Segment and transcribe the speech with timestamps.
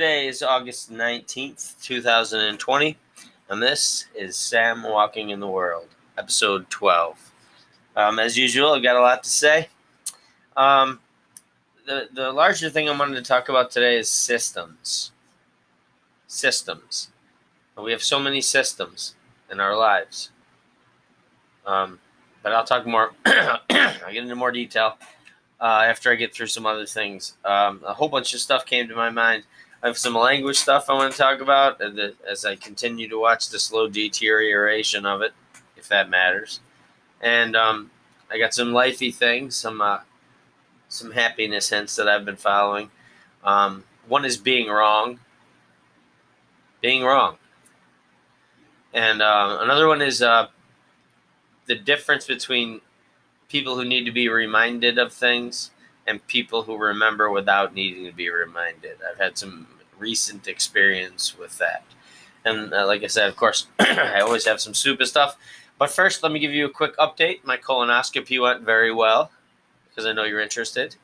[0.00, 2.96] Today is August 19th, 2020,
[3.50, 7.32] and this is Sam Walking in the World, episode 12.
[7.96, 9.68] Um, as usual, I've got a lot to say.
[10.56, 11.00] Um,
[11.86, 15.12] the, the larger thing I wanted to talk about today is systems.
[16.26, 17.10] Systems.
[17.76, 19.14] We have so many systems
[19.52, 20.30] in our lives.
[21.66, 21.98] Um,
[22.42, 24.96] but I'll talk more, I'll get into more detail
[25.60, 27.34] uh, after I get through some other things.
[27.44, 29.44] Um, a whole bunch of stuff came to my mind.
[29.82, 33.48] I have some language stuff I want to talk about as I continue to watch
[33.48, 35.32] the slow deterioration of it,
[35.76, 36.60] if that matters.
[37.22, 37.90] And um,
[38.30, 40.00] I got some lifey things, some uh,
[40.88, 42.90] some happiness hints that I've been following.
[43.42, 45.20] Um, one is being wrong.
[46.80, 47.36] Being wrong.
[48.92, 50.48] And uh, another one is uh,
[51.66, 52.80] the difference between
[53.48, 55.70] people who need to be reminded of things
[56.06, 58.96] and people who remember without needing to be reminded.
[59.08, 59.68] I've had some
[60.00, 61.84] recent experience with that.
[62.44, 65.36] And uh, like I said, of course, I always have some super stuff.
[65.78, 67.44] But first, let me give you a quick update.
[67.44, 69.30] My colonoscopy went very well
[69.88, 70.96] because I know you're interested.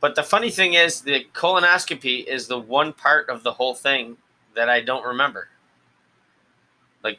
[0.00, 4.16] But the funny thing is, the colonoscopy is the one part of the whole thing
[4.54, 5.48] that I don't remember.
[7.02, 7.18] Like,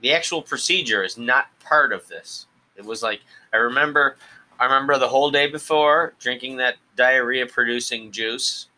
[0.00, 2.46] the actual procedure is not part of this.
[2.76, 3.20] It was like
[3.52, 4.16] I remember
[4.58, 8.68] I remember the whole day before drinking that diarrhea producing juice,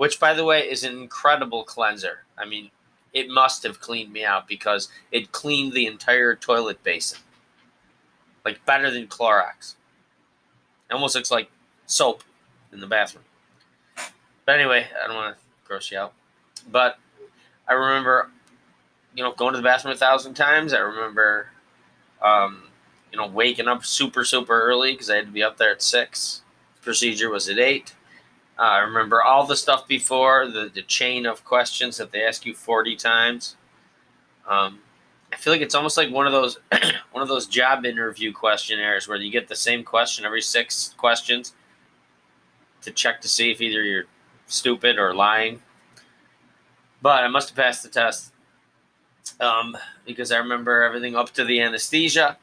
[0.00, 2.24] which by the way is an incredible cleanser.
[2.38, 2.70] I mean,
[3.12, 7.18] it must have cleaned me out because it cleaned the entire toilet basin.
[8.42, 9.74] Like better than Clorox.
[10.88, 11.50] It almost looks like
[11.84, 12.24] soap
[12.72, 13.24] in the bathroom.
[14.46, 16.14] But anyway, I don't want to gross you out.
[16.72, 16.98] But
[17.68, 18.30] I remember,
[19.14, 20.72] you know, going to the bathroom a thousand times.
[20.72, 21.48] I remember
[22.22, 22.62] um,
[23.12, 25.82] you know, waking up super, super early because I had to be up there at
[25.82, 26.40] six.
[26.80, 27.92] Procedure was at eight.
[28.60, 32.44] Uh, I remember all the stuff before the, the chain of questions that they ask
[32.44, 33.56] you 40 times.
[34.46, 34.80] Um,
[35.32, 36.58] I feel like it's almost like one of those
[37.12, 41.54] one of those job interview questionnaires where you get the same question every six questions
[42.82, 44.04] to check to see if either you're
[44.46, 45.62] stupid or lying.
[47.00, 48.34] But I must have passed the test
[49.40, 52.36] um, because I remember everything up to the anesthesia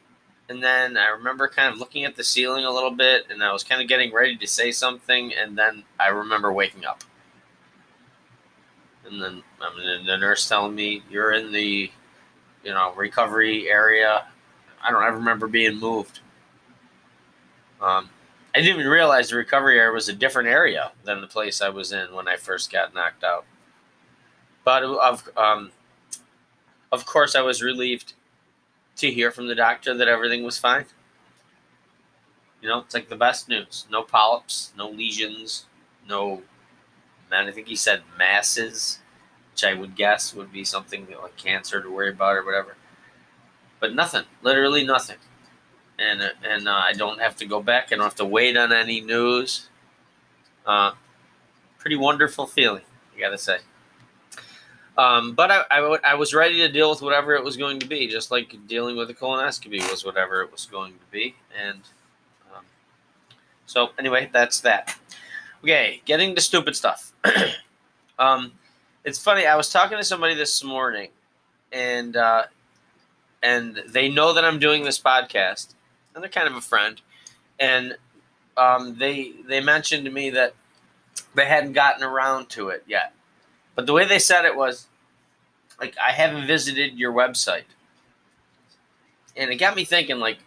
[0.49, 3.51] and then I remember kind of looking at the ceiling a little bit, and I
[3.51, 7.03] was kind of getting ready to say something, and then I remember waking up.
[9.05, 11.91] And then I mean, the nurse telling me you're in the,
[12.63, 14.25] you know, recovery area.
[14.83, 16.19] I don't ever remember being moved.
[17.81, 18.09] Um,
[18.55, 21.69] I didn't even realize the recovery area was a different area than the place I
[21.69, 23.45] was in when I first got knocked out.
[24.63, 25.71] But of um,
[26.91, 28.13] of course, I was relieved
[28.97, 30.85] to hear from the doctor that everything was fine.
[32.61, 33.85] You know, it's like the best news.
[33.91, 35.65] No polyps, no lesions,
[36.07, 36.41] no,
[37.29, 38.99] man, I think he said masses,
[39.51, 42.75] which I would guess would be something like cancer to worry about or whatever.
[43.79, 45.17] But nothing, literally nothing.
[45.99, 47.87] And, uh, and uh, I don't have to go back.
[47.91, 49.69] I don't have to wait on any news.
[50.65, 50.93] Uh,
[51.77, 52.83] pretty wonderful feeling,
[53.15, 53.59] I gotta say.
[54.97, 58.31] Um, but I, was ready to deal with whatever it was going to be, just
[58.31, 61.35] like dealing with a colonoscopy was whatever it was going to be.
[61.55, 61.81] And
[62.55, 62.63] um,
[63.67, 64.97] so, anyway, that's that.
[65.63, 67.13] Okay, getting to stupid stuff.
[68.19, 68.53] um,
[69.03, 69.45] it's funny.
[69.45, 71.09] I was talking to somebody this morning,
[71.71, 72.45] and uh,
[73.43, 75.75] and they know that I'm doing this podcast,
[76.15, 76.99] and they're kind of a friend,
[77.59, 77.95] and
[78.57, 80.55] um, they they mentioned to me that
[81.35, 83.13] they hadn't gotten around to it yet
[83.77, 84.87] but the way they said it was
[85.79, 87.65] like, I haven't visited your website.
[89.35, 90.39] And it got me thinking, like,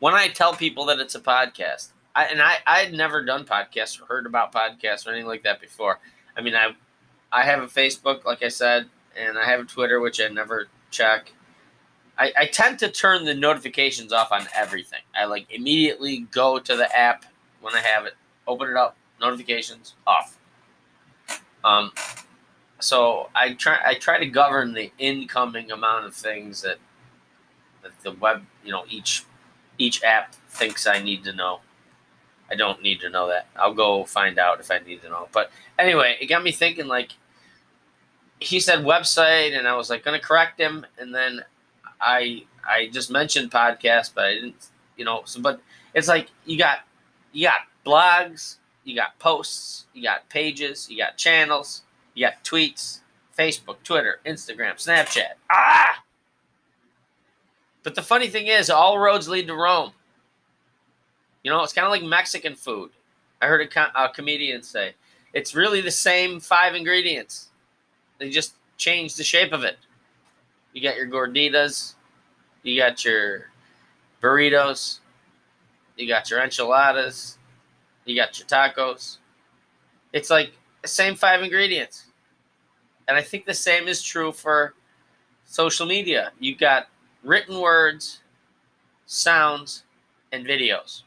[0.00, 3.46] when I tell people that it's a podcast, I, and I, I had never done
[3.46, 5.98] podcasts or heard about podcasts or anything like that before.
[6.36, 6.76] I mean, I,
[7.32, 8.86] I have a Facebook, like I said,
[9.16, 11.32] and I have a Twitter, which I never check.
[12.18, 15.00] I, I tend to turn the notifications off on everything.
[15.18, 17.24] I like immediately go to the app
[17.62, 18.12] when I have it,
[18.46, 20.36] open it up, notifications off.
[21.64, 21.92] Um,
[22.84, 26.78] so I try I try to govern the incoming amount of things that
[27.82, 29.24] that the web you know each
[29.78, 31.60] each app thinks I need to know.
[32.50, 33.46] I don't need to know that.
[33.56, 35.28] I'll go find out if I need to know.
[35.32, 37.12] But anyway, it got me thinking like
[38.38, 41.42] he said website and I was like gonna correct him and then
[42.00, 45.60] I I just mentioned podcast but I didn't you know so but
[45.94, 46.80] it's like you got
[47.32, 51.82] you got blogs, you got posts, you got pages, you got channels,
[52.14, 53.00] you got tweets,
[53.36, 55.34] Facebook, Twitter, Instagram, Snapchat.
[55.50, 56.02] Ah!
[57.82, 59.92] But the funny thing is, all roads lead to Rome.
[61.42, 62.90] You know, it's kind of like Mexican food.
[63.42, 64.94] I heard a, co- a comedian say,
[65.34, 67.48] It's really the same five ingredients.
[68.18, 69.76] They just change the shape of it.
[70.72, 71.94] You got your gorditas,
[72.62, 73.50] you got your
[74.22, 75.00] burritos,
[75.96, 77.38] you got your enchiladas,
[78.04, 79.18] you got your tacos.
[80.12, 80.52] It's like
[80.88, 82.06] same five ingredients.
[83.08, 84.74] And I think the same is true for
[85.44, 86.32] social media.
[86.38, 86.88] You've got
[87.22, 88.20] written words,
[89.06, 89.84] sounds,
[90.32, 91.02] and videos.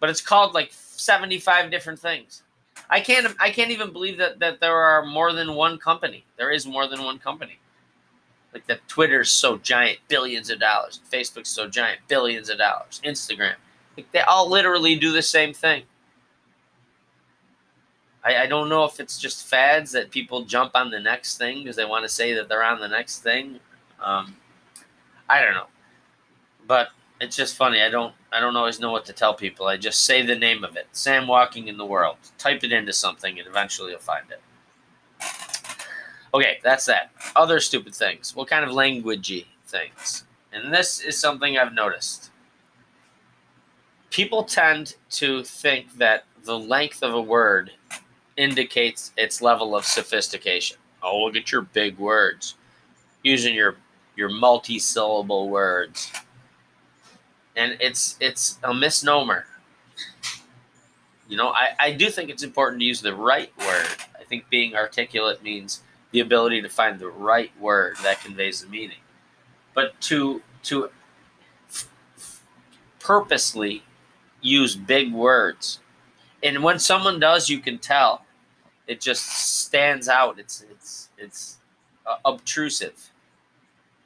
[0.00, 2.42] But it's called like 75 different things.
[2.90, 6.24] I can't I can't even believe that, that there are more than one company.
[6.36, 7.58] There is more than one company.
[8.54, 11.00] Like that Twitter's so giant, billions of dollars.
[11.12, 13.00] Facebook's so giant, billions of dollars.
[13.04, 13.56] Instagram.
[13.96, 15.82] Like they all literally do the same thing.
[18.28, 21.62] I, I don't know if it's just fads that people jump on the next thing
[21.62, 23.58] because they want to say that they're on the next thing.
[24.02, 24.36] Um,
[25.30, 25.68] I don't know.
[26.66, 26.88] But
[27.22, 27.80] it's just funny.
[27.80, 29.66] I don't I don't always know what to tell people.
[29.66, 30.88] I just say the name of it.
[30.92, 32.16] Sam walking in the world.
[32.36, 34.42] Type it into something and eventually you'll find it.
[36.34, 37.10] Okay, that's that.
[37.34, 38.36] Other stupid things.
[38.36, 40.24] What kind of languagey things?
[40.52, 42.30] And this is something I've noticed.
[44.10, 47.70] People tend to think that the length of a word
[48.38, 50.78] indicates its level of sophistication.
[51.02, 52.54] Oh, look at your big words.
[53.22, 53.76] Using your
[54.16, 56.10] your multi-syllable words
[57.58, 59.44] and it's it's a misnomer.
[61.28, 63.86] You know, I, I do think it's important to use the right word.
[64.18, 65.82] I think being articulate means
[66.12, 69.02] the ability to find the right word that conveys the meaning.
[69.74, 70.90] But to to
[73.00, 73.82] purposely
[74.40, 75.80] use big words,
[76.42, 78.24] and when someone does, you can tell.
[78.88, 79.26] It just
[79.66, 80.38] stands out.
[80.38, 81.58] It's it's it's
[82.06, 83.10] uh, obtrusive,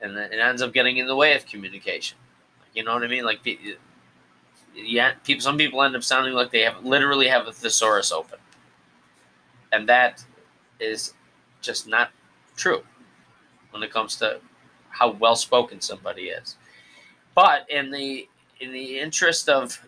[0.01, 2.19] and it ends up getting in the way of communication.
[2.75, 3.25] You know what I mean?
[3.25, 3.41] Like,
[4.75, 5.41] yeah, people.
[5.41, 8.41] Some people end up sounding like they have literally have a thesaurus open,
[9.73, 10.25] and that
[10.81, 11.15] is
[11.61, 12.11] just not
[12.57, 12.83] true
[13.71, 14.41] when it comes to
[14.91, 16.57] how well spoken somebody is.
[17.37, 18.29] But in the
[18.61, 19.81] in the interest of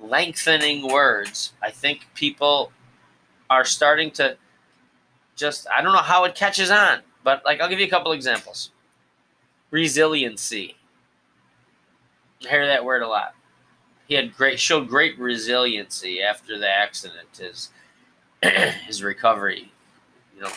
[0.00, 2.72] lengthening words, I think people
[3.50, 4.36] are starting to
[5.36, 8.12] just I don't know how it catches on, but like I'll give you a couple
[8.12, 8.70] examples.
[9.70, 10.76] Resiliency
[12.44, 13.34] I hear that word a lot.
[14.06, 17.28] He had great showed great resiliency after the accident.
[17.38, 17.70] His
[18.86, 19.72] his recovery,
[20.34, 20.50] you know,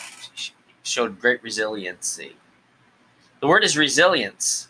[0.82, 2.36] showed great resiliency.
[3.40, 4.68] The word is resilience.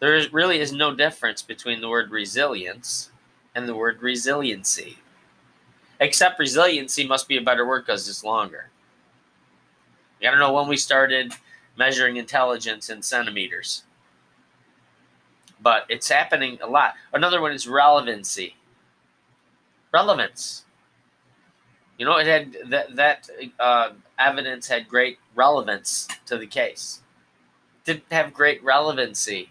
[0.00, 3.10] There really is no difference between the word resilience
[3.54, 4.98] and the word resiliency.
[6.04, 8.70] Except resiliency must be a better word because it's longer.
[10.20, 11.34] I don't know when we started
[11.76, 13.84] measuring intelligence in centimeters
[15.64, 16.94] but it's happening a lot.
[17.12, 18.54] Another one is relevancy.
[19.92, 20.64] Relevance.
[21.98, 27.00] You know, it had that that uh, evidence had great relevance to the case.
[27.84, 29.50] Didn't have great relevancy.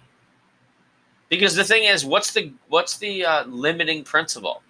[1.29, 4.61] Because the thing is, what's the what's the uh, limiting principle?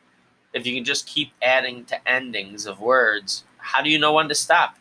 [0.54, 4.30] If you can just keep adding to endings of words, how do you know when
[4.30, 4.78] to stop?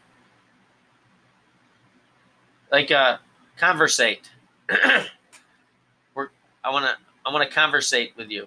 [2.71, 3.19] Like uh,
[3.57, 4.31] conversate.
[6.15, 6.29] We're
[6.65, 8.47] I want to I want to conversate with you.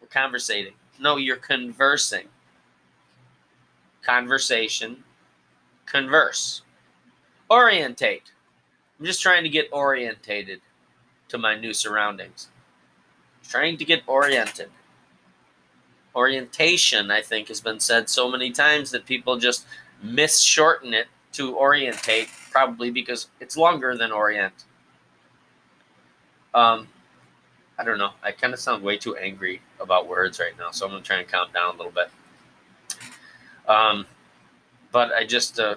[0.00, 0.74] We're conversating.
[1.00, 2.28] No, you're conversing.
[4.02, 5.04] Conversation.
[5.86, 6.62] Converse.
[7.50, 8.32] Orientate.
[8.98, 10.60] I'm just trying to get orientated
[11.28, 12.48] to my new surroundings.
[13.48, 14.70] Trying to get oriented.
[16.14, 19.66] Orientation, I think, has been said so many times that people just
[20.04, 24.64] misshorten it to orientate, probably because it's longer than orient.
[26.54, 26.88] Um,
[27.78, 28.12] I don't know.
[28.22, 31.18] I kind of sound way too angry about words right now, so I'm gonna try
[31.18, 32.10] and calm down a little bit.
[33.68, 34.06] Um,
[34.90, 35.76] but I just, uh,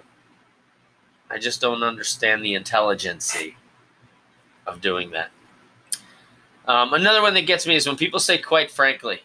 [1.30, 3.58] I just don't understand the intelligency
[4.66, 5.30] of doing that.
[6.68, 9.22] Um, another one that gets me is when people say "quite frankly."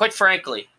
[0.00, 0.70] Quite frankly,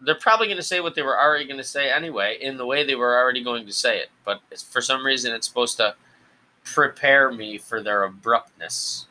[0.00, 2.66] they're probably going to say what they were already going to say anyway, in the
[2.66, 4.08] way they were already going to say it.
[4.24, 5.94] But for some reason, it's supposed to
[6.64, 9.06] prepare me for their abruptness.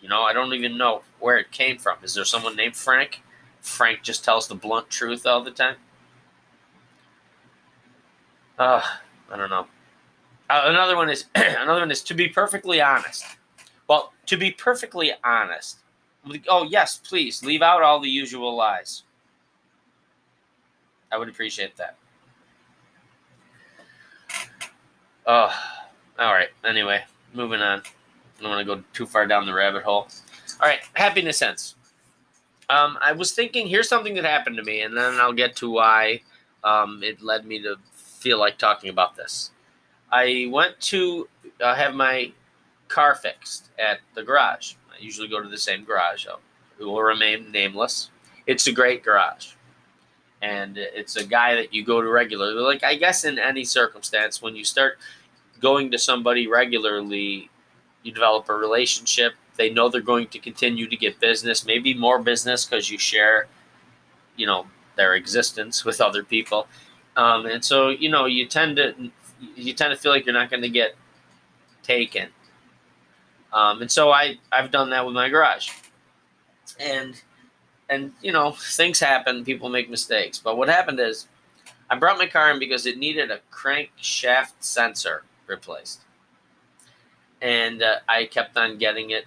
[0.00, 1.98] You know, I don't even know where it came from.
[2.02, 3.22] Is there someone named Frank?
[3.60, 5.76] Frank just tells the blunt truth all the time.
[8.58, 8.82] Uh,
[9.30, 9.68] I don't know.
[10.50, 13.24] Uh, another one is another one is to be perfectly honest.
[13.88, 15.78] Well, to be perfectly honest.
[16.48, 19.02] Oh yes, please leave out all the usual lies.
[21.10, 21.96] I would appreciate that.
[25.26, 25.52] Oh,
[26.18, 26.48] all right.
[26.64, 27.02] Anyway,
[27.34, 27.80] moving on.
[27.80, 30.08] I don't want to go too far down the rabbit hole.
[30.60, 31.74] All right, happiness sense.
[32.70, 35.70] Um, I was thinking, here's something that happened to me, and then I'll get to
[35.70, 36.20] why
[36.64, 39.50] um, it led me to feel like talking about this.
[40.10, 41.28] I went to
[41.60, 42.32] uh, have my
[42.88, 44.74] car fixed at the garage.
[44.98, 46.26] I usually go to the same garage.
[46.78, 48.10] It will remain nameless.
[48.46, 49.52] It's a great garage.
[50.40, 52.60] And it's a guy that you go to regularly.
[52.62, 54.98] Like, I guess in any circumstance, when you start
[55.60, 57.50] going to somebody regularly,
[58.02, 59.34] you develop a relationship.
[59.56, 63.48] They know they're going to continue to get business, maybe more business because you share,
[64.36, 66.68] you know, their existence with other people.
[67.16, 69.10] Um, and so, you know, you tend to
[69.54, 70.94] you tend to feel like you're not going to get
[71.82, 72.28] taken.
[73.52, 75.70] Um, and so I I've done that with my garage.
[76.78, 77.20] And
[77.88, 80.38] and you know things happen, people make mistakes.
[80.38, 81.28] But what happened is
[81.90, 86.02] I brought my car in because it needed a crankshaft sensor replaced,
[87.40, 89.24] and uh, I kept on getting it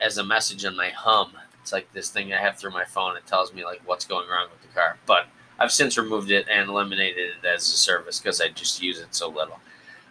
[0.00, 1.32] as a message on my hum.
[1.62, 3.16] It's like this thing I have through my phone.
[3.16, 5.26] It tells me like what's going wrong with the car, but
[5.58, 9.14] I've since removed it and eliminated it as a service because I just use it
[9.14, 9.58] so little.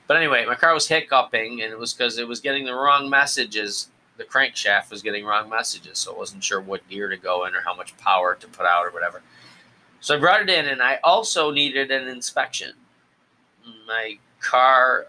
[0.08, 3.10] But anyway, my car was hiccuping, and it was because it was getting the wrong
[3.10, 3.90] messages.
[4.18, 7.56] The crankshaft was getting wrong messages, so I wasn't sure what gear to go in
[7.56, 9.22] or how much power to put out or whatever.
[10.00, 12.74] So I brought it in, and I also needed an inspection.
[13.88, 15.08] My car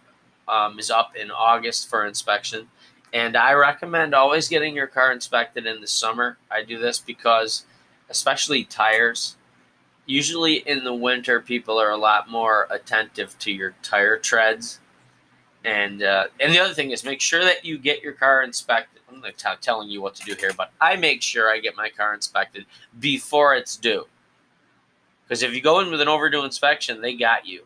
[0.49, 2.69] um, is up in August for inspection,
[3.13, 6.39] and I recommend always getting your car inspected in the summer.
[6.51, 7.67] I do this because,
[8.09, 9.37] especially tires,
[10.07, 14.81] usually in the winter, people are a lot more attentive to your tire treads.
[15.67, 19.03] And uh, and the other thing is make sure that you get your car inspected.
[19.11, 21.77] I'm not t- telling you what to do here, but I make sure I get
[21.77, 22.65] my car inspected
[22.99, 24.07] before it's due.
[25.25, 27.65] Because if you go in with an overdue inspection, they got you.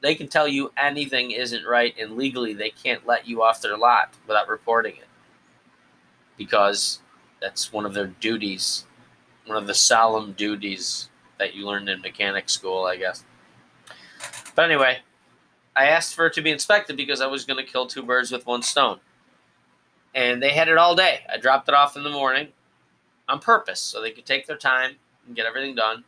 [0.00, 3.76] They can tell you anything isn't right, and legally they can't let you off their
[3.76, 5.08] lot without reporting it.
[6.36, 7.00] Because
[7.40, 8.86] that's one of their duties
[9.46, 13.24] one of the solemn duties that you learned in mechanic school, I guess.
[14.54, 14.98] But anyway,
[15.76, 18.30] I asked for it to be inspected because I was going to kill two birds
[18.30, 19.00] with one stone.
[20.14, 21.20] And they had it all day.
[21.32, 22.48] I dropped it off in the morning
[23.28, 24.92] on purpose so they could take their time
[25.26, 26.04] and get everything done.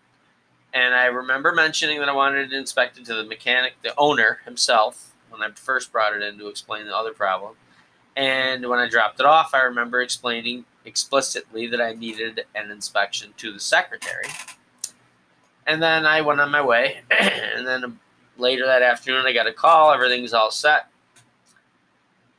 [0.72, 5.14] And I remember mentioning that I wanted it inspected to the mechanic, the owner himself,
[5.30, 7.54] when I first brought it in to explain the other problem.
[8.14, 13.34] And when I dropped it off, I remember explaining explicitly that I needed an inspection
[13.38, 14.26] to the secretary.
[15.66, 17.00] And then I went on my way.
[17.10, 17.98] and then
[18.38, 19.92] later that afternoon, I got a call.
[19.92, 20.86] Everything's all set.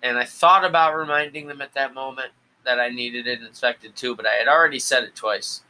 [0.03, 2.31] And I thought about reminding them at that moment
[2.65, 5.61] that I needed it inspected too, but I had already said it twice.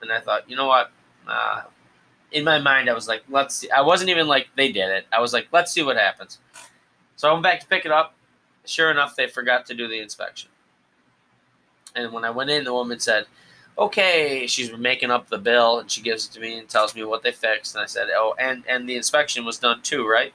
[0.00, 0.90] And I thought, you know what?
[1.26, 1.62] Uh,
[2.32, 3.70] in my mind, I was like, let's see.
[3.70, 5.06] I wasn't even like, they did it.
[5.12, 6.38] I was like, let's see what happens.
[7.16, 8.14] So I went back to pick it up.
[8.66, 10.50] Sure enough, they forgot to do the inspection.
[11.94, 13.26] And when I went in, the woman said,
[13.76, 17.04] okay, she's making up the bill, and she gives it to me and tells me
[17.04, 17.74] what they fixed.
[17.74, 20.32] And I said, oh, and, and the inspection was done too, right?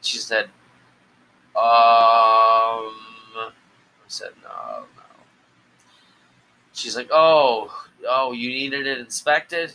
[0.00, 0.44] She said,
[1.54, 1.60] um,
[3.44, 3.50] I
[4.08, 5.02] said, no, no.
[6.72, 7.70] She's like, oh,
[8.08, 9.72] oh, you needed it inspected?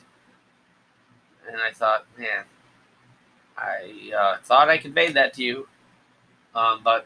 [1.48, 2.44] And I thought, man,
[3.58, 5.68] I uh, thought I conveyed that to you,
[6.54, 7.06] um, but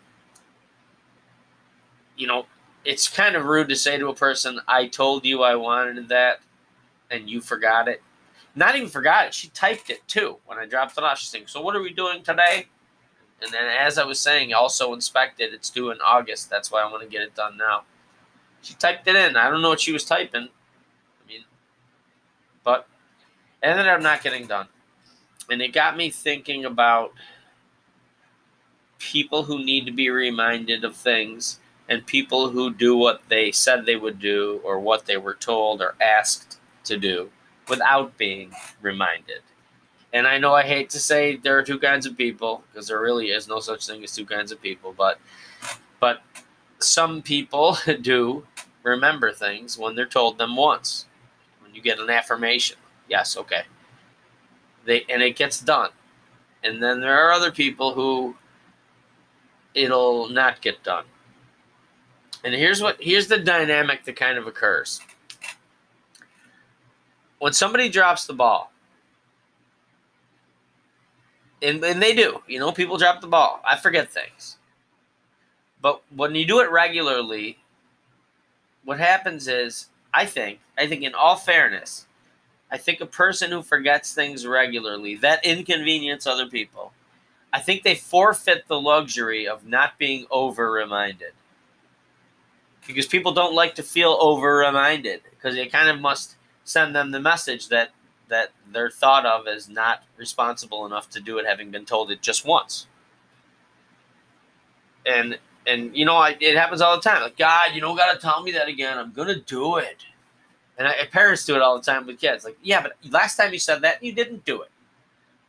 [2.18, 2.46] you know,
[2.84, 6.40] it's kind of rude to say to a person, I told you I wanted that
[7.10, 8.02] and you forgot it.
[8.56, 9.34] Not even forgot it.
[9.34, 11.20] She typed it too when I dropped it off.
[11.20, 12.68] She's saying, So what are we doing today?
[13.42, 15.54] And then as I was saying, also inspected.
[15.54, 16.50] It's due in August.
[16.50, 17.84] That's why I want to get it done now.
[18.62, 19.36] She typed it in.
[19.36, 20.48] I don't know what she was typing.
[20.48, 21.44] I mean,
[22.64, 22.88] but
[23.64, 24.68] ended up not getting done.
[25.50, 27.14] And it got me thinking about
[29.00, 31.60] people who need to be reminded of things
[31.91, 35.81] and people who do what they said they would do or what they were told
[35.81, 37.29] or asked to do
[37.67, 39.41] without being reminded.
[40.13, 43.01] And I know I hate to say there are two kinds of people because there
[43.01, 45.19] really is no such thing as two kinds of people, but
[46.00, 46.21] but
[46.79, 48.48] some people do
[48.83, 51.07] remember things when they're told them once.
[51.62, 52.77] When you get an affirmation,
[53.10, 53.63] yes, okay.
[54.86, 55.89] They and it gets done.
[56.63, 58.38] And then there are other people who
[59.74, 61.03] it'll not get done
[62.43, 65.01] and here's what here's the dynamic that kind of occurs.
[67.39, 68.71] When somebody drops the ball,
[71.62, 73.62] and, and they do, you know, people drop the ball.
[73.65, 74.57] I forget things.
[75.81, 77.57] But when you do it regularly,
[78.83, 82.05] what happens is, I think, I think in all fairness,
[82.71, 86.93] I think a person who forgets things regularly, that inconvenience other people,
[87.51, 91.33] I think they forfeit the luxury of not being over reminded.
[92.88, 97.12] Because people don't like to feel over reminded because it kind of must send them
[97.12, 97.92] the message that
[98.28, 102.22] that they're thought of as not responsible enough to do it having been told it
[102.22, 102.88] just once.
[105.06, 107.22] And and you know I, it happens all the time.
[107.22, 108.98] Like god you don't gotta tell me that again.
[108.98, 110.06] I'm gonna do it.
[110.78, 112.46] And I, parents do it all the time with kids.
[112.46, 114.72] Like yeah but last time you said that you didn't do it.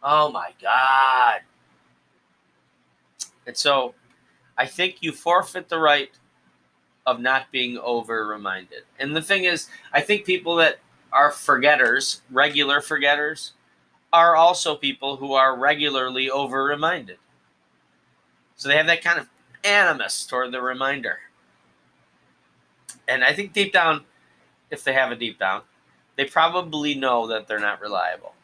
[0.02, 1.40] Oh my god.
[3.46, 3.94] And so
[4.58, 6.10] i think you forfeit the right
[7.06, 10.78] of not being over reminded and the thing is i think people that
[11.12, 13.52] are forgetters regular forgetters
[14.12, 17.18] are also people who are regularly over reminded
[18.56, 19.28] so they have that kind of
[19.64, 21.18] animus toward the reminder.
[23.08, 24.04] And I think deep down,
[24.70, 25.62] if they have a deep down,
[26.16, 28.34] they probably know that they're not reliable.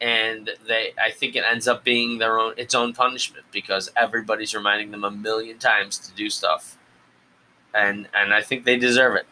[0.00, 4.54] And they I think it ends up being their own its own punishment because everybody's
[4.54, 6.78] reminding them a million times to do stuff.
[7.74, 9.26] And and I think they deserve it.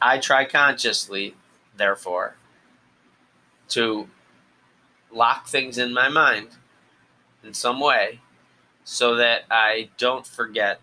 [0.00, 1.34] I try consciously,
[1.76, 2.36] therefore,
[3.70, 4.08] to
[5.10, 6.48] lock things in my mind
[7.42, 8.20] in some way
[8.84, 10.80] so that I don't forget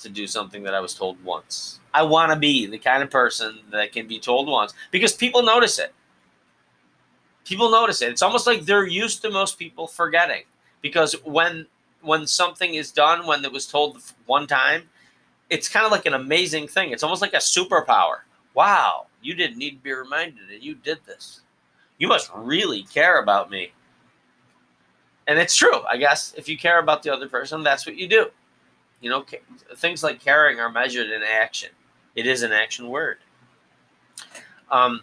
[0.00, 1.80] to do something that I was told once.
[1.92, 5.42] I want to be the kind of person that can be told once because people
[5.42, 5.94] notice it.
[7.44, 8.10] People notice it.
[8.10, 10.42] It's almost like they're used to most people forgetting
[10.82, 11.66] because when
[12.02, 14.90] when something is done when it was told one time,
[15.50, 16.90] it's kind of like an amazing thing.
[16.90, 18.20] It's almost like a superpower.
[18.54, 21.40] Wow, you didn't need to be reminded that you did this.
[21.98, 23.72] You must really care about me.
[25.26, 26.34] And it's true i guess.
[26.36, 28.26] If you care about the other person that's what you do.
[29.00, 29.24] You know
[29.76, 31.70] things like caring are measured in action.
[32.14, 33.18] It is an action word.
[34.70, 35.02] Um,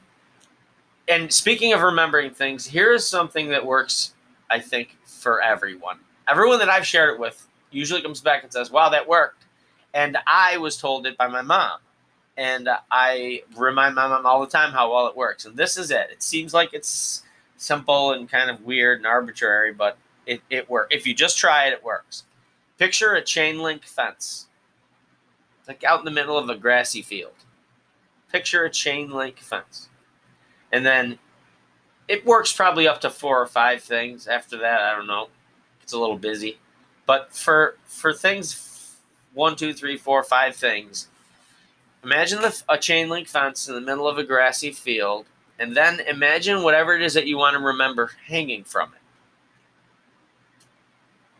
[1.08, 4.14] and speaking of remembering things here is something that works
[4.50, 6.00] i think for everyone.
[6.28, 9.46] Everyone that i've shared it with usually comes back and says wow that worked
[9.94, 11.80] and i was told it by my mom
[12.38, 15.92] and i remind my mom all the time how well it works and this is
[15.92, 17.24] it it seems like it's
[17.58, 20.96] simple and kind of weird and arbitrary but it, it works.
[20.96, 22.24] If you just try it, it works.
[22.78, 24.48] Picture a chain link fence,
[25.68, 27.34] like out in the middle of a grassy field.
[28.32, 29.90] Picture a chain link fence.
[30.72, 31.20] And then
[32.08, 34.28] it works probably up to four or five things.
[34.28, 35.28] After that, I don't know.
[35.84, 36.60] It's a little busy.
[37.06, 38.54] But for for things
[39.34, 41.08] one, two, three, four, five things,
[42.04, 45.26] imagine the, a chain link fence in the middle of a grassy field,
[45.60, 49.02] and then imagine whatever it is that you want to remember hanging from it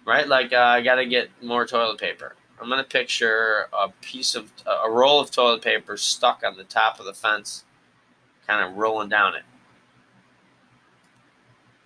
[0.06, 0.28] right?
[0.28, 2.36] Like uh, I got to get more toilet paper.
[2.62, 7.00] I'm gonna picture a piece of a roll of toilet paper stuck on the top
[7.00, 7.64] of the fence,
[8.46, 9.42] kind of rolling down it.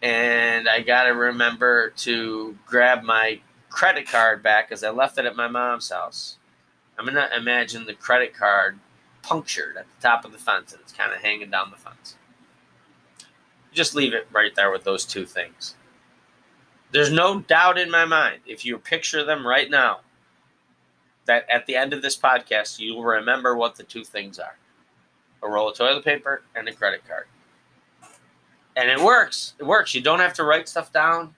[0.02, 3.40] And I gotta remember to grab my
[3.76, 6.38] credit card back because I left it at my mom's house.
[6.98, 8.80] I'm gonna imagine the credit card
[9.22, 12.16] punctured at the top of the fence and it's kind of hanging down the fence.
[13.74, 15.76] Just leave it right there with those two things.
[16.92, 20.00] There's no doubt in my mind, if you picture them right now,
[21.26, 24.56] that at the end of this podcast, you'll remember what the two things are
[25.44, 27.26] a roll of toilet paper and a credit card.
[28.78, 29.54] And it works.
[29.60, 29.94] It works.
[29.94, 31.36] You don't have to write stuff down.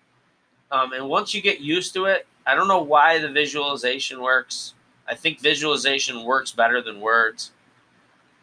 [0.72, 4.74] Um, and once you get used to it, I don't know why the visualization works.
[5.08, 7.52] I think visualization works better than words.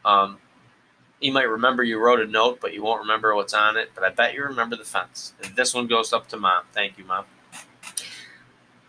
[0.04, 0.38] Um,
[1.20, 3.90] you might remember you wrote a note, but you won't remember what's on it.
[3.94, 5.34] But I bet you remember the fence.
[5.42, 6.64] And this one goes up to mom.
[6.72, 7.24] Thank you, mom.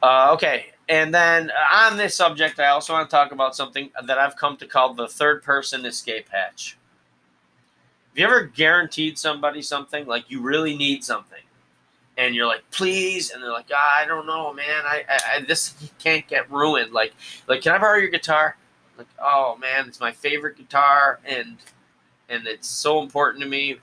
[0.01, 4.17] Uh, okay, and then on this subject, I also want to talk about something that
[4.19, 6.77] I've come to call the third person escape hatch.
[8.09, 11.41] Have you ever guaranteed somebody something like you really need something,
[12.17, 15.41] and you're like, please, and they're like, oh, I don't know, man, I, I, I
[15.41, 16.93] this can't get ruined.
[16.93, 17.13] Like,
[17.47, 18.57] like, can I borrow your guitar?
[18.97, 21.57] Like, oh man, it's my favorite guitar, and
[22.29, 23.77] and it's so important to me.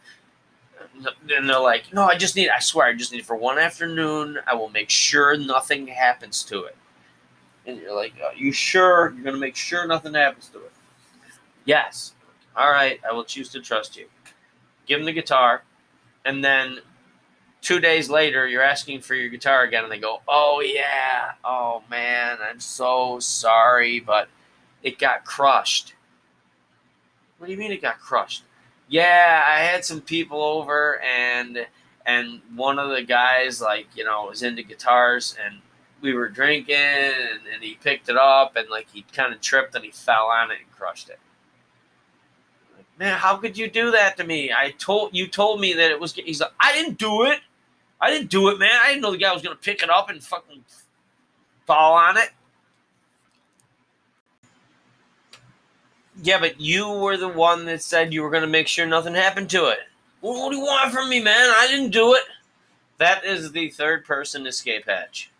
[0.95, 3.59] And they're like, no, I just need, I swear, I just need it for one
[3.59, 4.39] afternoon.
[4.47, 6.77] I will make sure nothing happens to it.
[7.67, 9.13] And you're like, are you sure?
[9.15, 10.73] You're going to make sure nothing happens to it?
[11.65, 12.15] Yes.
[12.57, 14.07] All right, I will choose to trust you.
[14.87, 15.63] Give them the guitar.
[16.25, 16.79] And then
[17.63, 19.85] two days later, you're asking for your guitar again.
[19.85, 21.33] And they go, oh, yeah.
[21.45, 24.29] Oh, man, I'm so sorry, but
[24.83, 25.95] it got crushed.
[27.39, 28.45] What do you mean it got crushed?
[28.89, 31.67] Yeah, I had some people over and
[32.05, 35.61] and one of the guys like you know was into guitars and
[36.03, 39.75] we were drinking and, and he picked it up and like he kind of tripped
[39.75, 41.21] and he fell on it and crushed it.
[42.99, 44.53] Man, how could you do that to me?
[44.53, 46.13] I told you told me that it was.
[46.13, 47.41] He's like, I didn't do it.
[48.03, 48.79] I didn't do it, man.
[48.83, 50.65] I didn't know the guy was gonna pick it up and fucking
[51.67, 52.31] fall on it.
[56.23, 59.15] Yeah, but you were the one that said you were going to make sure nothing
[59.15, 59.79] happened to it.
[60.21, 61.51] Well, what do you want from me, man?
[61.57, 62.23] I didn't do it.
[62.99, 65.31] That is the third person escape hatch.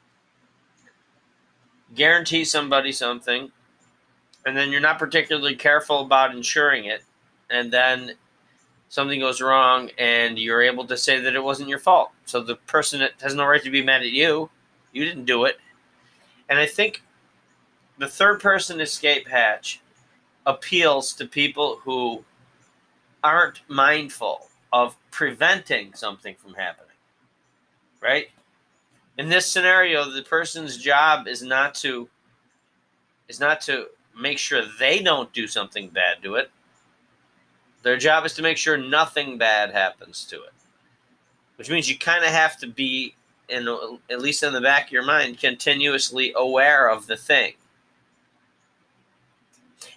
[1.95, 3.53] Guarantee somebody something,
[4.47, 7.05] and then you're not particularly careful about ensuring it,
[7.51, 8.15] and then
[8.93, 12.11] something goes wrong, and you're able to say that it wasn't your fault.
[12.27, 14.51] So the person that has no right to be mad at you.
[14.93, 15.57] You didn't do it.
[16.51, 17.03] And I think
[17.97, 19.81] the third person escape hatch
[20.45, 22.23] appeals to people who
[23.25, 26.97] aren't mindful of preventing something from happening.
[28.03, 28.27] Right?
[29.17, 32.11] In this scenario, the person's job is not to
[33.27, 33.87] is not to
[34.21, 36.51] make sure they don't do something bad to it.
[37.83, 40.53] Their job is to make sure nothing bad happens to it.
[41.57, 43.15] Which means you kind of have to be
[43.49, 43.69] in
[44.09, 47.55] at least in the back of your mind continuously aware of the thing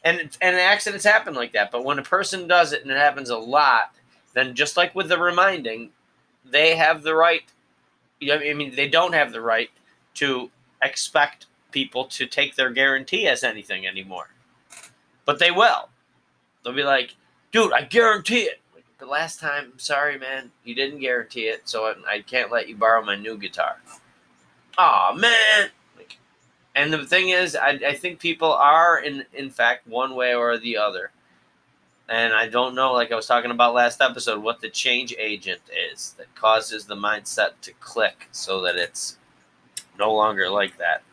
[0.05, 1.71] and and accidents happen like that.
[1.71, 3.93] But when a person does it and it happens a lot,
[4.33, 5.89] then just like with the reminding,
[6.45, 7.43] they have the right.
[8.21, 9.69] I mean, they don't have the right
[10.15, 10.49] to
[10.81, 14.29] expect people to take their guarantee as anything anymore.
[15.25, 15.89] But they will.
[16.63, 17.15] They'll be like,
[17.55, 18.61] "Dude, I guarantee it."
[18.97, 22.75] The last time, sorry, man, you didn't guarantee it, so I, I can't let you
[22.75, 23.77] borrow my new guitar.
[24.77, 26.17] Oh man, Like,
[26.75, 30.57] and the thing is, I, I think people are in in fact one way or
[30.57, 31.11] the other.
[32.09, 35.61] And I don't know, like I was talking about last episode, what the change agent
[35.93, 39.17] is that causes the mindset to click so that it's
[39.97, 41.03] no longer like that.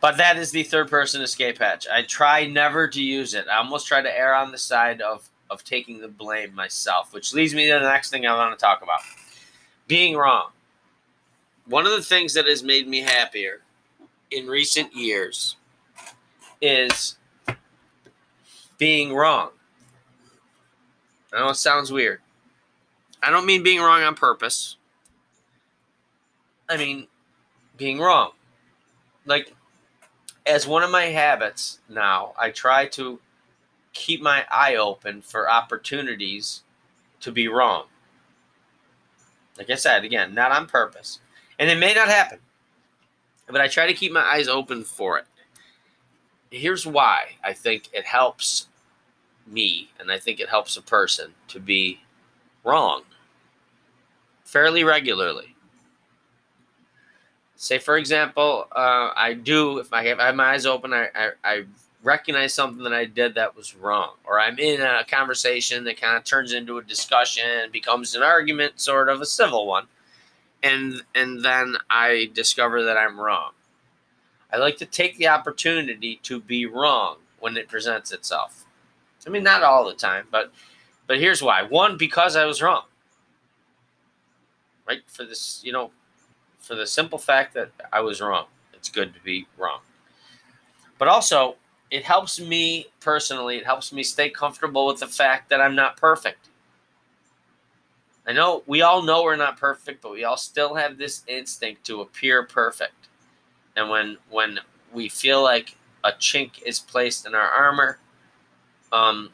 [0.00, 1.88] But that is the third person escape hatch.
[1.88, 3.46] I try never to use it.
[3.48, 7.34] I almost try to err on the side of, of taking the blame myself, which
[7.34, 9.00] leads me to the next thing I want to talk about
[9.88, 10.50] being wrong.
[11.66, 13.62] One of the things that has made me happier
[14.30, 15.56] in recent years
[16.60, 17.16] is
[18.78, 19.50] being wrong.
[21.32, 22.20] I know it sounds weird.
[23.22, 24.76] I don't mean being wrong on purpose.
[26.68, 27.08] I mean
[27.76, 28.30] being wrong.
[29.26, 29.52] Like,
[30.48, 33.20] as one of my habits now, I try to
[33.92, 36.62] keep my eye open for opportunities
[37.20, 37.84] to be wrong.
[39.56, 41.20] Like I said, again, not on purpose.
[41.58, 42.38] And it may not happen
[43.48, 45.24] but I try to keep my eyes open for it.
[46.50, 48.68] Here's why I think it helps
[49.46, 52.00] me, and I think it helps a person to be
[52.64, 53.02] wrong
[54.44, 55.54] fairly regularly.
[57.58, 61.64] Say, for example, uh, I do, if I have, my eyes open, I, I, I
[62.04, 66.16] recognize something that I did that was wrong, or I'm in a conversation that kind
[66.16, 69.88] of turns into a discussion, becomes an argument, sort of a civil one
[70.62, 73.52] and and then I discover that I'm wrong.
[74.52, 78.64] I like to take the opportunity to be wrong when it presents itself.
[79.26, 80.52] I mean, not all the time, but
[81.06, 81.62] but here's why.
[81.62, 82.84] One, because I was wrong.
[84.86, 85.90] Right for this, you know,
[86.68, 88.44] for the simple fact that I was wrong.
[88.74, 89.80] It's good to be wrong.
[90.98, 91.56] But also,
[91.90, 93.56] it helps me personally.
[93.56, 96.50] It helps me stay comfortable with the fact that I'm not perfect.
[98.26, 101.84] I know we all know we're not perfect, but we all still have this instinct
[101.86, 103.08] to appear perfect.
[103.74, 104.60] And when when
[104.92, 107.98] we feel like a chink is placed in our armor,
[108.92, 109.30] um,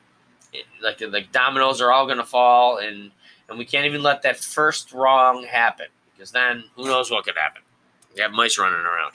[0.80, 3.10] like like dominoes are all gonna fall, and
[3.48, 7.36] and we can't even let that first wrong happen because then who knows what could
[7.36, 7.62] happen?
[8.16, 9.14] You have mice running around.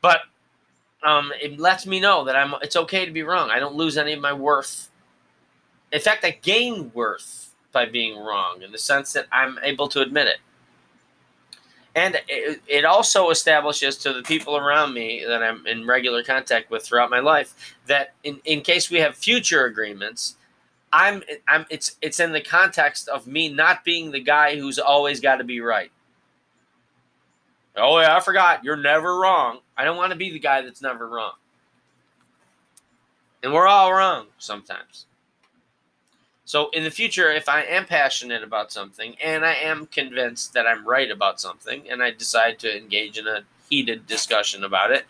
[0.00, 0.20] But
[1.02, 2.54] um, it lets me know that I'm.
[2.62, 3.50] It's okay to be wrong.
[3.50, 4.88] I don't lose any of my worth
[5.92, 10.00] in fact, I gain worth by being wrong in the sense that I'm able to
[10.00, 10.38] admit it.
[11.94, 16.70] And it, it also establishes to the people around me that I'm in regular contact
[16.70, 20.36] with throughout my life that in, in case we have future agreements,
[20.92, 25.20] I'm I'm it's it's in the context of me not being the guy who's always
[25.20, 25.90] got to be right.
[27.76, 28.64] Oh yeah, I forgot.
[28.64, 29.60] You're never wrong.
[29.76, 31.34] I don't want to be the guy that's never wrong.
[33.42, 35.06] And we're all wrong sometimes.
[36.44, 40.66] So in the future, if I am passionate about something and I am convinced that
[40.66, 45.04] I'm right about something and I decide to engage in a heated discussion about it,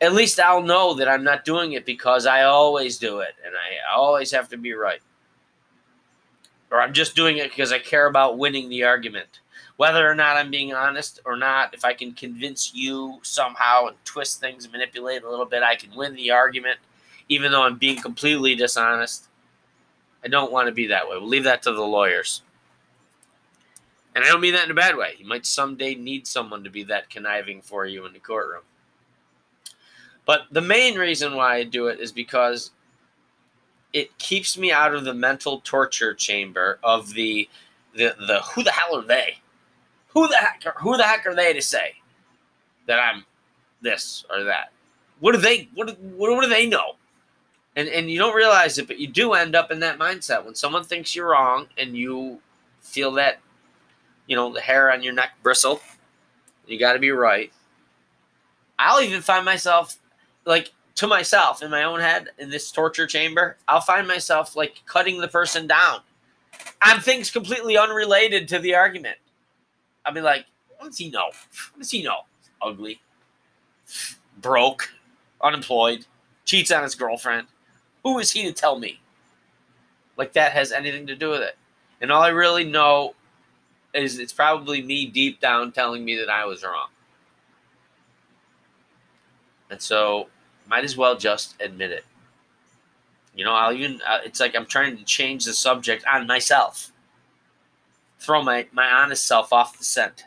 [0.00, 3.54] at least I'll know that I'm not doing it because I always do it and
[3.54, 5.00] I always have to be right.
[6.70, 9.40] Or I'm just doing it because I care about winning the argument.
[9.76, 13.96] Whether or not I'm being honest or not, if I can convince you somehow and
[14.04, 16.78] twist things, and manipulate a little bit, I can win the argument,
[17.28, 19.28] even though I'm being completely dishonest
[20.24, 21.16] I don't want to be that way.
[21.16, 22.42] We'll leave that to the lawyers.
[24.14, 25.14] And I don't mean that in a bad way.
[25.18, 28.62] You might someday need someone to be that conniving for you in the courtroom.
[30.28, 32.72] But the main reason why I do it is because
[33.94, 37.48] it keeps me out of the mental torture chamber of the
[37.94, 39.38] the the who the hell are they?
[40.08, 41.94] Who the heck are, who the heck are they to say
[42.86, 43.24] that I'm
[43.80, 44.70] this or that?
[45.20, 46.96] What do they what what, what do they know?
[47.74, 50.54] And and you don't realize it, but you do end up in that mindset when
[50.54, 52.38] someone thinks you're wrong and you
[52.82, 53.38] feel that
[54.26, 55.80] you know the hair on your neck bristle.
[56.66, 57.50] You got to be right.
[58.78, 59.96] I'll even find myself
[60.48, 63.56] like to myself in my own head in this torture chamber.
[63.68, 66.00] I'll find myself like cutting the person down
[66.84, 69.18] on things completely unrelated to the argument.
[70.04, 70.46] I'll be like,
[70.78, 71.26] what does he know?
[71.26, 72.22] What does he know?
[72.60, 73.00] Ugly,
[74.40, 74.90] broke,
[75.40, 76.06] unemployed,
[76.44, 77.46] cheats on his girlfriend.
[78.02, 78.98] Who is he to tell me?
[80.16, 81.56] Like that has anything to do with it.
[82.00, 83.14] And all I really know
[83.94, 86.88] is it's probably me deep down telling me that I was wrong.
[89.70, 90.28] And so,
[90.68, 92.04] might as well just admit it.
[93.34, 96.92] You know, I'll even, uh, it's like I'm trying to change the subject on myself,
[98.18, 100.24] throw my, my honest self off the scent.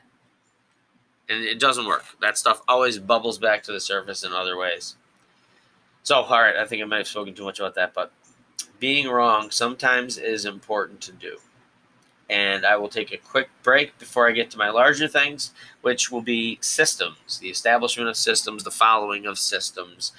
[1.30, 2.04] And it doesn't work.
[2.22, 4.96] That stuff always bubbles back to the surface in other ways.
[6.04, 8.12] So, all right, I think I might have spoken too much about that, but
[8.80, 11.38] being wrong sometimes is important to do.
[12.30, 15.52] And I will take a quick break before I get to my larger things,
[15.82, 20.14] which will be systems, the establishment of systems, the following of systems,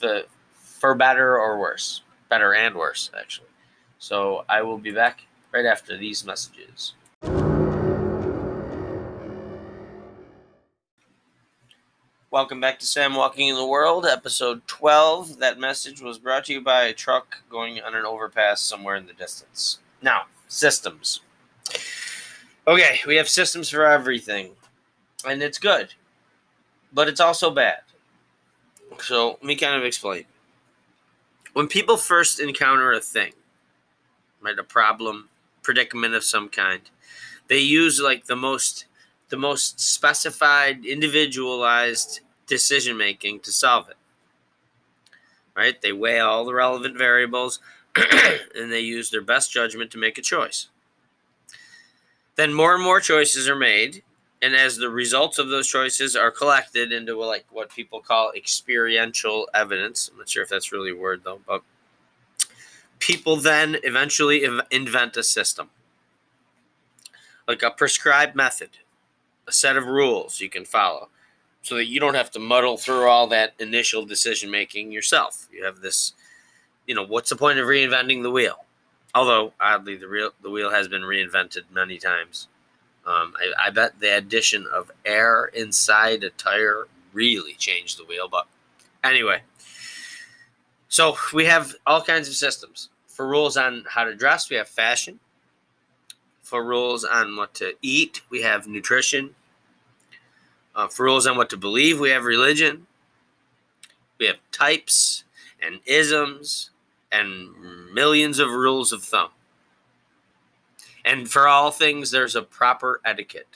[0.00, 2.02] the, for better or worse.
[2.28, 3.48] Better and worse, actually.
[3.98, 6.94] So I will be back right after these messages.
[12.30, 15.38] Welcome back to Sam Walking in the World, episode 12.
[15.38, 19.06] That message was brought to you by a truck going on an overpass somewhere in
[19.06, 19.78] the distance.
[20.02, 21.20] Now, systems.
[22.66, 24.50] Okay, we have systems for everything,
[25.26, 25.94] and it's good,
[26.92, 27.80] but it's also bad.
[29.00, 30.24] So, let me kind of explain.
[31.52, 33.32] When people first encounter a thing,
[34.40, 35.28] right, a problem,
[35.62, 36.82] predicament of some kind,
[37.48, 38.84] they use like the most
[39.28, 43.96] the most specified, individualized decision making to solve it.
[45.54, 45.80] Right?
[45.80, 47.60] They weigh all the relevant variables
[48.54, 50.68] and they use their best judgment to make a choice.
[52.36, 54.02] Then more and more choices are made,
[54.40, 59.48] and as the results of those choices are collected into like what people call experiential
[59.54, 61.62] evidence, I'm not sure if that's really a word though, but
[62.98, 65.70] people then eventually invent a system
[67.48, 68.70] like a prescribed method,
[69.46, 71.08] a set of rules you can follow
[71.62, 75.48] so that you don't have to muddle through all that initial decision making yourself.
[75.50, 76.12] You have this,
[76.86, 78.64] you know, what's the point of reinventing the wheel?
[79.14, 82.48] Although oddly, the real the wheel has been reinvented many times.
[83.08, 88.28] Um, I, I bet the addition of air inside a tire really changed the wheel.
[88.28, 88.46] But
[89.02, 89.42] anyway,
[90.88, 94.50] so we have all kinds of systems for rules on how to dress.
[94.50, 95.20] We have fashion.
[96.42, 99.34] For rules on what to eat, we have nutrition.
[100.74, 102.86] Uh, for rules on what to believe, we have religion.
[104.18, 105.24] We have types
[105.62, 106.70] and isms
[107.10, 109.30] and millions of rules of thumb.
[111.08, 113.48] And for all things, there's a proper etiquette.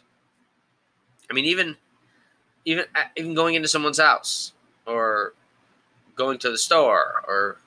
[1.30, 1.76] I mean, even
[2.64, 4.52] even uh, even going into someone's house
[4.86, 5.34] or
[6.16, 7.58] going to the store or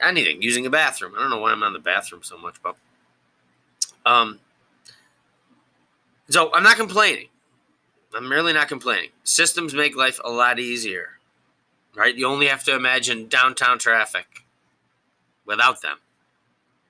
[0.00, 1.14] anything, using a bathroom.
[1.16, 2.76] I don't know why I'm on the bathroom so much, but
[4.06, 4.38] um,
[6.28, 7.30] so I'm not complaining.
[8.14, 9.10] I'm really not complaining.
[9.24, 11.18] Systems make life a lot easier,
[11.96, 12.14] right?
[12.14, 14.44] You only have to imagine downtown traffic
[15.44, 15.96] without them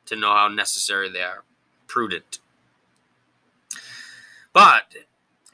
[0.07, 1.42] to know how necessary they are.
[1.87, 2.38] Prudent.
[4.53, 4.94] But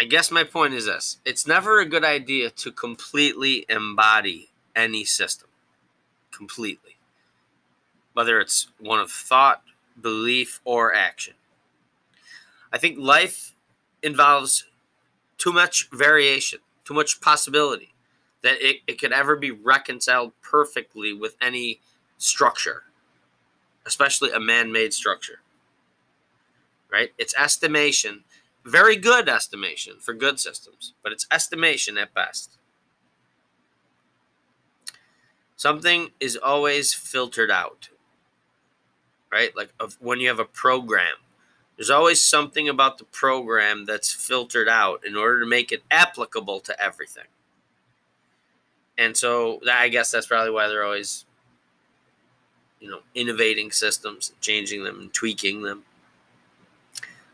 [0.01, 5.05] I guess my point is this it's never a good idea to completely embody any
[5.05, 5.49] system.
[6.31, 6.97] Completely.
[8.13, 9.63] Whether it's one of thought,
[10.01, 11.35] belief, or action.
[12.73, 13.55] I think life
[14.03, 14.65] involves
[15.39, 17.93] too much variation, too much possibility
[18.43, 21.81] that it, it could ever be reconciled perfectly with any
[22.19, 22.85] structure,
[23.85, 25.41] especially a man made structure.
[26.93, 27.11] Right?
[27.19, 28.25] It's estimation,
[28.65, 32.59] very good estimation for good systems, but it's estimation at best.
[35.57, 37.91] Something is always filtered out,
[39.31, 39.55] right?
[39.55, 41.17] Like when you have a program
[41.81, 46.61] there's always something about the program that's filtered out in order to make it applicable
[46.61, 47.25] to everything.
[48.99, 51.25] And so I guess that's probably why they're always,
[52.81, 55.85] you know, innovating systems, changing them, and tweaking them.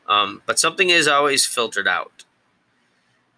[0.08, 2.24] Um, but something is always filtered out.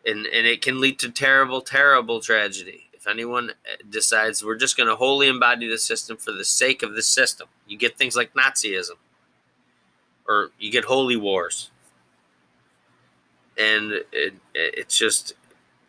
[0.07, 4.77] And, and it can lead to terrible, terrible tragedy If anyone uh, decides we're just
[4.77, 8.17] going to wholly embody the system for the sake of the system, you get things
[8.17, 8.97] like Nazism,
[10.27, 11.71] or you get holy wars,
[13.57, 15.35] and it, it's just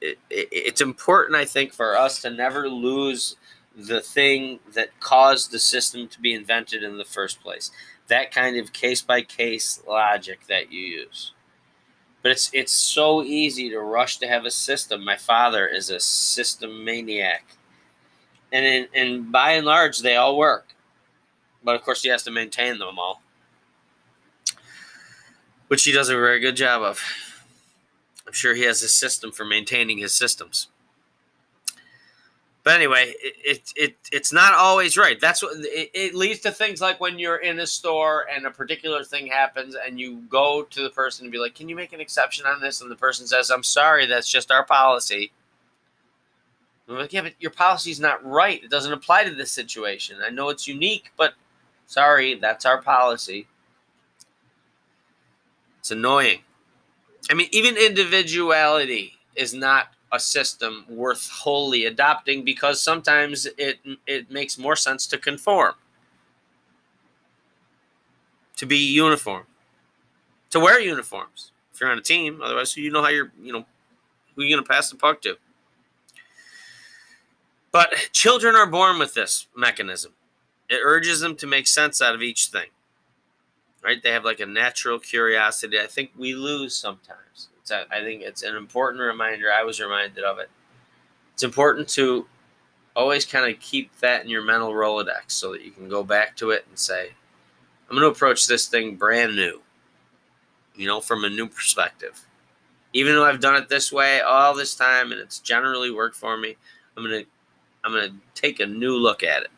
[0.02, 3.38] it, it, it's important, I think, for us to never lose
[3.76, 7.72] the thing that caused the system to be invented in the first place.
[8.10, 11.32] That kind of case by case logic that you use.
[12.22, 15.06] But it's it's so easy to rush to have a system.
[15.06, 17.56] My father is a system maniac.
[18.52, 20.76] And in, and by and large they all work.
[21.64, 23.22] But of course he has to maintain them all.
[25.68, 27.02] Which he does a very good job of.
[28.26, 30.68] I'm sure he has a system for maintaining his systems.
[32.64, 35.20] But anyway, it, it, it it's not always right.
[35.20, 38.52] That's what it, it leads to things like when you're in a store and a
[38.52, 41.94] particular thing happens, and you go to the person and be like, "Can you make
[41.94, 45.32] an exception on this?" And the person says, "I'm sorry, that's just our policy."
[46.90, 48.62] I'm like, "Yeah, but your policy is not right.
[48.64, 50.18] It doesn't apply to this situation.
[50.22, 51.36] I know it's unique, but
[51.88, 53.48] sorry, that's our policy."
[55.80, 56.42] It's annoying.
[57.32, 64.32] I mean, even individuality is not a system worth wholly adopting because sometimes it it
[64.32, 65.74] makes more sense to conform
[68.56, 69.46] to be uniform
[70.50, 71.52] to wear uniforms.
[71.74, 73.66] If you're on a team otherwise you know how you're you know
[74.36, 75.38] who you're going to pass the puck to.
[77.72, 80.14] But children are born with this mechanism.
[80.70, 82.70] It urges them to make sense out of each thing
[83.84, 84.02] right?
[84.02, 85.80] They have like a natural curiosity.
[85.80, 89.52] I think we lose sometimes I think it's an important reminder.
[89.52, 90.50] I was reminded of it.
[91.34, 92.28] It's important to
[92.96, 96.36] always kind of keep that in your mental Rolodex so that you can go back
[96.38, 97.12] to it and say,
[97.90, 99.62] I'm going to approach this thing brand new,
[100.76, 102.26] you know, from a new perspective.
[102.94, 106.38] Even though I've done it this way all this time and it's generally worked for
[106.38, 106.56] me,
[106.98, 107.30] I'm going to
[107.84, 109.52] I'm going to take a new look at it.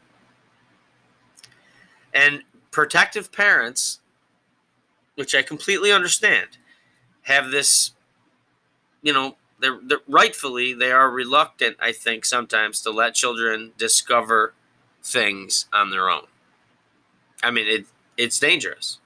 [2.13, 4.00] And protective parents,
[5.15, 6.50] which I completely understand,
[7.24, 7.91] have this
[9.01, 14.53] you know, they're, they're, rightfully they are reluctant, I think, sometimes to let children discover
[15.03, 16.25] things on their own.
[17.43, 17.85] I mean, it
[18.17, 18.99] it's dangerous.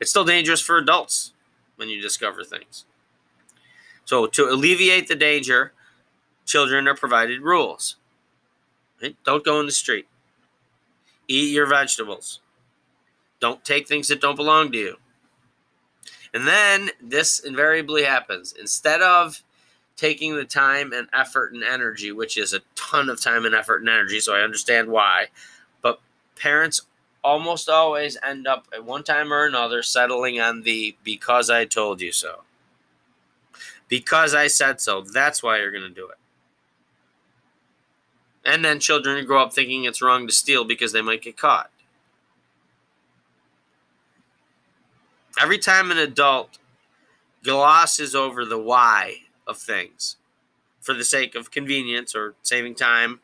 [0.00, 1.32] It's still dangerous for adults
[1.76, 2.84] when you discover things.
[4.04, 5.72] So to alleviate the danger,
[6.46, 7.96] children are provided rules.
[9.02, 9.16] Right?
[9.24, 10.08] Don't go in the street.
[11.28, 12.40] Eat your vegetables.
[13.40, 14.96] Don't take things that don't belong to you.
[16.32, 18.54] And then this invariably happens.
[18.58, 19.42] Instead of
[19.96, 23.80] taking the time and effort and energy, which is a ton of time and effort
[23.80, 25.26] and energy, so I understand why,
[25.82, 26.00] but
[26.36, 26.82] parents
[27.22, 32.00] almost always end up at one time or another settling on the because I told
[32.00, 32.42] you so.
[33.88, 35.00] Because I said so.
[35.00, 36.16] That's why you're going to do it.
[38.44, 41.70] And then children grow up thinking it's wrong to steal because they might get caught.
[45.42, 46.58] Every time an adult
[47.42, 50.16] glosses over the why of things
[50.80, 53.20] for the sake of convenience or saving time,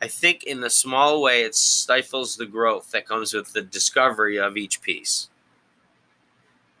[0.00, 4.38] I think in a small way it stifles the growth that comes with the discovery
[4.38, 5.28] of each piece.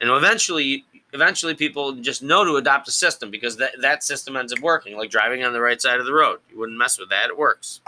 [0.00, 4.52] And eventually, eventually people just know to adopt a system because that, that system ends
[4.52, 6.38] up working, like driving on the right side of the road.
[6.50, 7.80] You wouldn't mess with that, it works.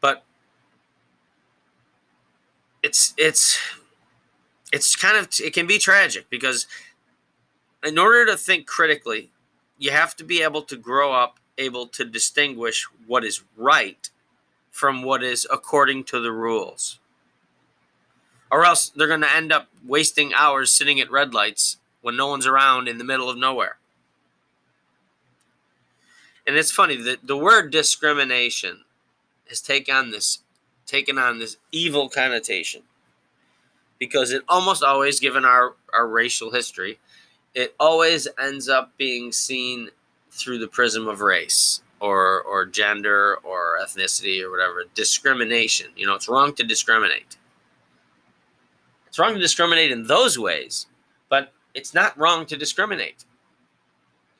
[0.00, 0.24] But
[2.82, 3.58] it's it's
[4.72, 6.66] it's kind of it can be tragic because
[7.84, 9.30] in order to think critically,
[9.78, 14.08] you have to be able to grow up able to distinguish what is right
[14.70, 16.98] from what is according to the rules.
[18.50, 22.28] Or else they're going to end up wasting hours sitting at red lights when no
[22.28, 23.76] one's around in the middle of nowhere.
[26.46, 28.84] And it's funny that the word discrimination
[29.48, 30.38] has taken on this
[30.86, 32.82] taken on this evil connotation
[34.02, 36.98] because it almost always, given our, our racial history,
[37.54, 39.90] it always ends up being seen
[40.32, 44.82] through the prism of race or or gender or ethnicity or whatever.
[44.92, 45.90] Discrimination.
[45.94, 47.36] You know it's wrong to discriminate.
[49.06, 50.86] It's wrong to discriminate in those ways
[51.32, 53.24] but it's not wrong to discriminate.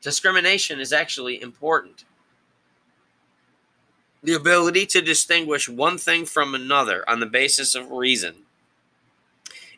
[0.03, 2.05] Discrimination is actually important.
[4.23, 8.41] The ability to distinguish one thing from another on the basis of reason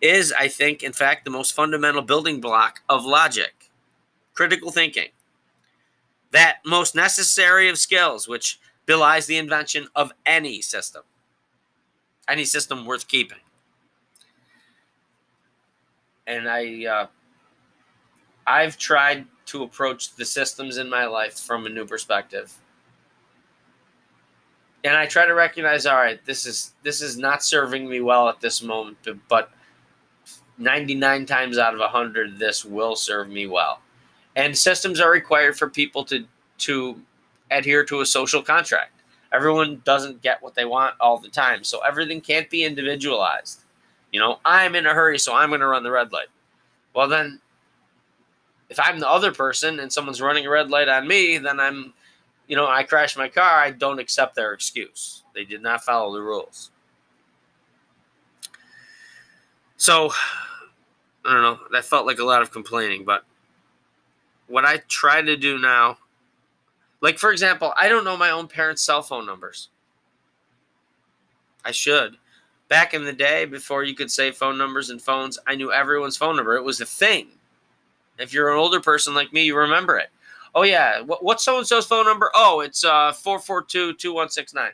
[0.04, 3.70] is, I think, in fact, the most fundamental building block of logic,
[4.34, 5.08] critical thinking.
[6.32, 11.02] That most necessary of skills, which belies the invention of any system,
[12.28, 13.38] any system worth keeping.
[16.26, 17.06] And I, uh,
[18.46, 22.52] I've tried to approach the systems in my life from a new perspective.
[24.84, 28.28] and I try to recognize, all right, this is this is not serving me well
[28.28, 28.98] at this moment,
[29.28, 29.50] but
[30.58, 33.80] 99 times out of 100 this will serve me well.
[34.36, 36.24] And systems are required for people to
[36.58, 37.00] to
[37.50, 38.92] adhere to a social contract.
[39.32, 43.62] Everyone doesn't get what they want all the time, so everything can't be individualized.
[44.12, 46.28] You know, I'm in a hurry, so I'm going to run the red light.
[46.94, 47.40] Well, then
[48.70, 51.92] if I'm the other person and someone's running a red light on me, then I'm
[52.46, 55.22] you know, I crashed my car, I don't accept their excuse.
[55.34, 56.70] They did not follow the rules.
[59.76, 60.10] So,
[61.24, 61.58] I don't know.
[61.72, 63.24] That felt like a lot of complaining, but
[64.46, 65.98] what I try to do now,
[67.00, 69.68] like for example, I don't know my own parents' cell phone numbers.
[71.64, 72.16] I should.
[72.68, 76.16] Back in the day, before you could say phone numbers and phones, I knew everyone's
[76.16, 76.56] phone number.
[76.56, 77.28] It was a thing.
[78.18, 80.08] If you're an older person like me, you remember it.
[80.54, 82.30] Oh yeah, what's so and so's phone number?
[82.34, 84.72] Oh, it's uh four four two two one six nine.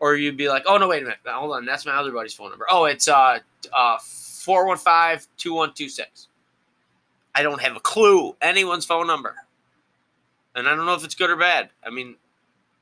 [0.00, 2.34] Or you'd be like, oh no, wait a minute, hold on, that's my other buddy's
[2.34, 2.66] phone number.
[2.70, 3.40] Oh, it's uh
[3.72, 6.28] uh four one five two one two six.
[7.34, 9.34] I don't have a clue anyone's phone number,
[10.54, 11.70] and I don't know if it's good or bad.
[11.84, 12.16] I mean,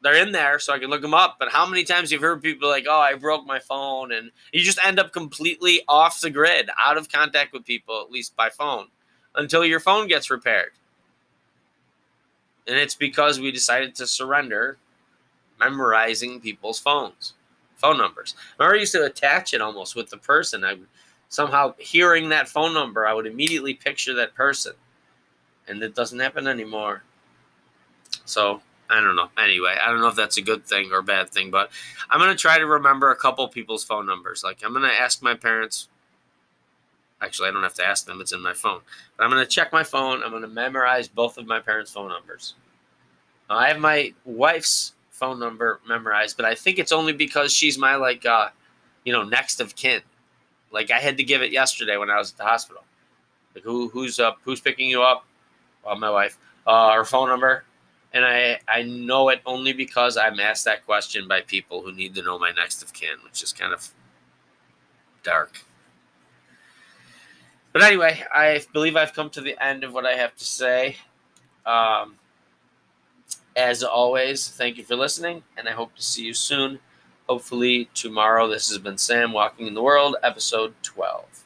[0.02, 1.36] they're in there, so I can look them up.
[1.38, 4.62] But how many times you've heard people like, "Oh, I broke my phone," and you
[4.62, 8.50] just end up completely off the grid, out of contact with people, at least by
[8.50, 8.88] phone,
[9.34, 10.72] until your phone gets repaired.
[12.66, 14.78] And it's because we decided to surrender
[15.58, 17.34] memorizing people's phones,
[17.76, 18.34] phone numbers.
[18.58, 20.64] I used to attach it almost with the person.
[20.64, 20.86] I would
[21.28, 24.72] somehow hearing that phone number, I would immediately picture that person.
[25.68, 27.02] And it doesn't happen anymore.
[28.24, 29.30] So I don't know.
[29.36, 31.70] Anyway, I don't know if that's a good thing or bad thing, but
[32.08, 34.44] I'm gonna try to remember a couple people's phone numbers.
[34.44, 35.88] Like I'm gonna ask my parents
[37.20, 38.80] Actually, I don't have to ask them, it's in my phone.
[39.16, 40.22] But I'm to check my phone.
[40.22, 42.54] I'm to memorize both of my parents' phone numbers.
[43.48, 47.96] I have my wife's phone number memorized, but I think it's only because she's my,
[47.96, 48.50] like, uh,
[49.04, 50.02] you know, next of kin.
[50.70, 52.84] Like, I had to give it yesterday when I was at the hospital.
[53.54, 54.38] Like, who, who's up?
[54.44, 55.24] Who's picking you up?
[55.84, 56.36] Well, my wife.
[56.66, 57.64] Uh, her phone number.
[58.12, 62.14] And I, I know it only because I'm asked that question by people who need
[62.16, 63.88] to know my next of kin, which is kind of
[65.22, 65.64] dark.
[67.72, 70.96] But anyway, I believe I've come to the end of what I have to say.
[71.64, 72.16] Um,
[73.56, 76.78] as always, thank you for listening, and I hope to see you soon.
[77.26, 78.46] Hopefully, tomorrow.
[78.46, 81.45] This has been Sam Walking in the World, episode 12.